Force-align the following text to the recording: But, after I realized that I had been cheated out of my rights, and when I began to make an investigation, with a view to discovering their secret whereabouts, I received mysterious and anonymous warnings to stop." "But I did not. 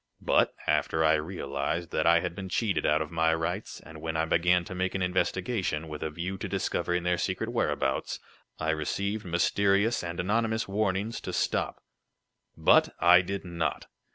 But, 0.23 0.55
after 0.65 1.05
I 1.05 1.13
realized 1.13 1.91
that 1.91 2.07
I 2.07 2.21
had 2.21 2.33
been 2.33 2.49
cheated 2.49 2.87
out 2.87 3.03
of 3.03 3.11
my 3.11 3.35
rights, 3.35 3.79
and 3.81 4.01
when 4.01 4.17
I 4.17 4.25
began 4.25 4.63
to 4.65 4.73
make 4.73 4.95
an 4.95 5.03
investigation, 5.03 5.87
with 5.87 6.01
a 6.01 6.09
view 6.09 6.39
to 6.39 6.49
discovering 6.49 7.03
their 7.03 7.19
secret 7.19 7.51
whereabouts, 7.51 8.19
I 8.57 8.71
received 8.71 9.25
mysterious 9.25 10.03
and 10.03 10.19
anonymous 10.19 10.67
warnings 10.67 11.21
to 11.21 11.31
stop." 11.33 11.83
"But 12.57 12.95
I 12.99 13.21
did 13.21 13.45
not. 13.45 13.85